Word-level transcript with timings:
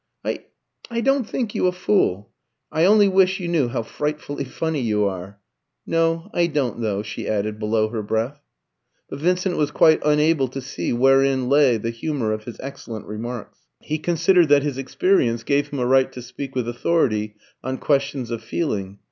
"I 0.25 0.45
I 0.89 1.01
don't 1.01 1.29
think 1.29 1.53
you 1.53 1.67
a 1.67 1.71
fool. 1.71 2.31
I 2.71 2.85
only 2.85 3.07
wish 3.07 3.39
you 3.39 3.47
knew 3.47 3.67
how 3.67 3.83
frightfully 3.83 4.45
funny 4.45 4.81
you 4.81 5.05
are! 5.05 5.39
No, 5.85 6.31
I 6.33 6.47
don't, 6.47 6.81
though," 6.81 7.03
she 7.03 7.27
added 7.27 7.59
below 7.59 7.89
her 7.89 8.01
breath. 8.01 8.39
But 9.11 9.19
Vincent 9.19 9.57
was 9.57 9.69
quite 9.69 10.01
unable 10.03 10.47
to 10.47 10.59
see 10.59 10.91
wherein 10.91 11.49
lay 11.49 11.77
the 11.77 11.91
humour 11.91 12.31
of 12.31 12.45
his 12.45 12.59
excellent 12.61 13.05
remarks. 13.05 13.59
He 13.79 13.99
considered 13.99 14.49
that 14.49 14.63
his 14.63 14.79
experience 14.79 15.43
gave 15.43 15.67
him 15.67 15.77
a 15.77 15.85
right 15.85 16.11
to 16.13 16.23
speak 16.23 16.55
with 16.55 16.67
authority 16.67 17.35
on 17.63 17.77
questions 17.77 18.31
of 18.31 18.43
feeling. 18.43 18.97